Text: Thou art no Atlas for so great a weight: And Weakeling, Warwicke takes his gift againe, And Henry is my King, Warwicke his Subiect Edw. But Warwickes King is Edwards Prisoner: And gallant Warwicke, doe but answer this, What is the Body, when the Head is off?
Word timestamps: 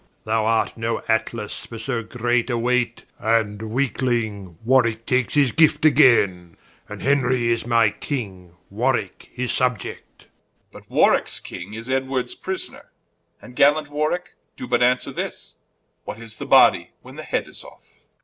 Thou 0.23 0.45
art 0.47 0.77
no 0.77 1.03
Atlas 1.07 1.63
for 1.67 1.77
so 1.77 2.01
great 2.01 2.49
a 2.49 2.57
weight: 2.57 3.05
And 3.19 3.61
Weakeling, 3.61 4.57
Warwicke 4.65 5.05
takes 5.05 5.35
his 5.35 5.51
gift 5.51 5.85
againe, 5.85 6.57
And 6.89 7.03
Henry 7.03 7.49
is 7.49 7.67
my 7.67 7.91
King, 7.91 8.55
Warwicke 8.71 9.29
his 9.31 9.51
Subiect 9.51 10.21
Edw. 10.23 10.27
But 10.71 10.89
Warwickes 10.89 11.39
King 11.43 11.75
is 11.75 11.87
Edwards 11.87 12.33
Prisoner: 12.33 12.89
And 13.43 13.55
gallant 13.55 13.89
Warwicke, 13.89 14.33
doe 14.55 14.65
but 14.65 14.81
answer 14.81 15.11
this, 15.11 15.59
What 16.03 16.17
is 16.17 16.37
the 16.37 16.47
Body, 16.47 16.89
when 17.03 17.15
the 17.15 17.21
Head 17.21 17.47
is 17.47 17.63
off? 17.63 17.99